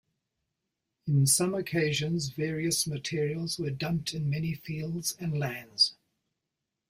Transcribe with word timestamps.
In 1.05 1.27
some 1.27 1.53
occasions, 1.53 2.29
various 2.29 2.87
materials 2.87 3.59
were 3.59 3.69
dumped 3.69 4.15
in 4.15 4.31
many 4.31 4.55
fields 4.55 5.15
and 5.19 5.37
lands. 5.37 5.93